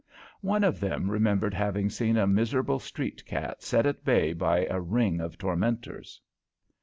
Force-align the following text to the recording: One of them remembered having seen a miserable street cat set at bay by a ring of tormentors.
One 0.41 0.63
of 0.63 0.79
them 0.79 1.11
remembered 1.11 1.53
having 1.53 1.91
seen 1.91 2.17
a 2.17 2.25
miserable 2.25 2.79
street 2.79 3.23
cat 3.23 3.61
set 3.61 3.85
at 3.85 4.03
bay 4.03 4.33
by 4.33 4.65
a 4.65 4.79
ring 4.81 5.21
of 5.21 5.37
tormentors. 5.37 6.19